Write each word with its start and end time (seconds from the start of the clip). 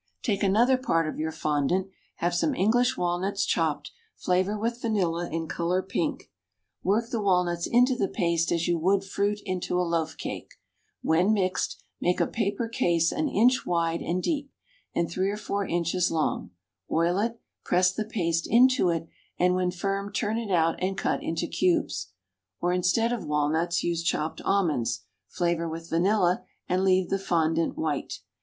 Take 0.23 0.41
another 0.41 0.79
part 0.79 1.07
of 1.07 1.19
your 1.19 1.31
fondant, 1.31 1.85
have 2.15 2.33
some 2.33 2.55
English 2.55 2.97
walnuts 2.97 3.45
chopped, 3.45 3.91
flavor 4.15 4.57
with 4.57 4.81
vanilla 4.81 5.29
and 5.31 5.47
color 5.47 5.83
pink; 5.83 6.31
work 6.81 7.11
the 7.11 7.21
walnuts 7.21 7.67
into 7.67 7.95
the 7.95 8.07
paste 8.07 8.51
as 8.51 8.67
you 8.67 8.79
would 8.79 9.03
fruit 9.03 9.41
into 9.45 9.79
a 9.79 9.85
loaf 9.85 10.17
cake; 10.17 10.55
when 11.03 11.33
mixed, 11.33 11.83
make 11.99 12.19
a 12.19 12.25
paper 12.25 12.67
case 12.67 13.11
an 13.11 13.29
inch 13.29 13.63
wide 13.67 14.01
and 14.01 14.23
deep, 14.23 14.51
and 14.95 15.07
three 15.07 15.29
or 15.29 15.37
four 15.37 15.67
inches 15.67 16.09
long; 16.09 16.49
oil 16.91 17.19
it; 17.19 17.39
press 17.63 17.93
the 17.93 18.03
paste 18.03 18.47
into 18.49 18.89
it, 18.89 19.07
and 19.37 19.53
when 19.53 19.69
firm 19.69 20.11
turn 20.11 20.39
it 20.39 20.49
out 20.51 20.81
and 20.81 20.97
cut 20.97 21.21
into 21.21 21.45
cubes. 21.45 22.07
Or, 22.59 22.73
instead 22.73 23.13
of 23.13 23.27
walnuts, 23.27 23.83
use 23.83 24.01
chopped 24.01 24.41
almonds, 24.43 25.01
flavor 25.27 25.69
with 25.69 25.91
vanilla, 25.91 26.43
and 26.67 26.83
leave 26.83 27.11
the 27.11 27.19
fondant 27.19 27.77
white. 27.77 28.17